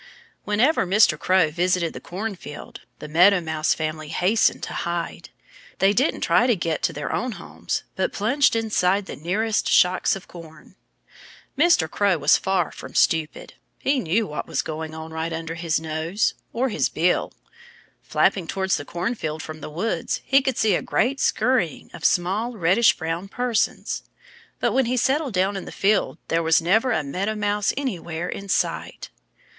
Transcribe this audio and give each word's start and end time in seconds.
Whenever 0.45 0.87
Mr. 0.87 1.15
Crow 1.15 1.51
visited 1.51 1.93
the 1.93 1.99
cornfield, 1.99 2.81
the 2.97 3.07
Meadow 3.07 3.39
Mouse 3.39 3.75
family 3.75 4.07
hastened 4.07 4.63
to 4.63 4.73
hide. 4.73 5.29
They 5.77 5.93
didn't 5.93 6.21
try 6.21 6.47
to 6.47 6.55
go 6.55 6.77
to 6.77 6.91
their 6.91 7.13
own 7.13 7.33
homes, 7.33 7.83
but 7.95 8.11
plunged 8.11 8.55
inside 8.55 9.05
the 9.05 9.15
nearest 9.15 9.69
shocks 9.69 10.15
of 10.15 10.27
corn. 10.27 10.75
Mr. 11.55 11.87
Crow 11.87 12.17
was 12.17 12.35
far 12.35 12.71
from 12.71 12.95
stupid. 12.95 13.53
He 13.77 13.99
knew 13.99 14.25
what 14.25 14.47
was 14.47 14.63
going 14.63 14.95
on 14.95 15.13
right 15.13 15.31
under 15.31 15.53
his 15.53 15.79
nose 15.79 16.33
or 16.51 16.69
his 16.69 16.89
bill. 16.89 17.31
Flapping 18.01 18.47
towards 18.47 18.77
the 18.77 18.85
cornfield 18.85 19.43
from 19.43 19.61
the 19.61 19.69
woods 19.69 20.19
he 20.25 20.41
could 20.41 20.57
see 20.57 20.73
a 20.73 20.81
great 20.81 21.19
scurrying 21.19 21.91
of 21.93 22.03
small, 22.05 22.53
reddish 22.53 22.97
brown 22.97 23.27
persons. 23.27 24.01
But 24.59 24.73
when 24.73 24.85
he 24.85 24.97
settled 24.97 25.35
down 25.35 25.55
in 25.55 25.65
the 25.65 25.71
field 25.71 26.17
there 26.27 26.41
was 26.41 26.59
never 26.59 26.91
a 26.91 27.03
Meadow 27.03 27.35
Mouse 27.35 27.71
anywhere 27.77 28.27
in 28.27 28.49
sight. 28.49 29.11